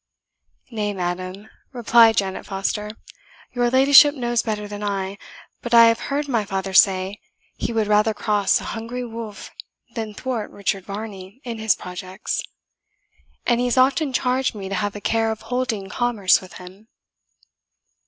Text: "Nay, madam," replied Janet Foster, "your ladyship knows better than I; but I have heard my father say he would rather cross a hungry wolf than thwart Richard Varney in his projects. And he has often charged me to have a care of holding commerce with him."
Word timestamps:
"Nay, 0.71 0.93
madam," 0.95 1.47
replied 1.73 2.17
Janet 2.17 2.47
Foster, 2.47 2.89
"your 3.53 3.69
ladyship 3.69 4.15
knows 4.15 4.41
better 4.41 4.67
than 4.67 4.81
I; 4.83 5.19
but 5.61 5.75
I 5.75 5.85
have 5.89 5.99
heard 6.09 6.27
my 6.27 6.43
father 6.43 6.73
say 6.73 7.19
he 7.55 7.71
would 7.71 7.85
rather 7.85 8.11
cross 8.15 8.59
a 8.59 8.63
hungry 8.63 9.05
wolf 9.05 9.51
than 9.93 10.15
thwart 10.15 10.49
Richard 10.49 10.85
Varney 10.85 11.39
in 11.43 11.59
his 11.59 11.75
projects. 11.75 12.41
And 13.45 13.59
he 13.59 13.67
has 13.67 13.77
often 13.77 14.11
charged 14.11 14.55
me 14.55 14.69
to 14.69 14.73
have 14.81 14.95
a 14.95 15.01
care 15.01 15.29
of 15.29 15.43
holding 15.53 15.87
commerce 15.87 16.41
with 16.41 16.53
him." 16.53 16.87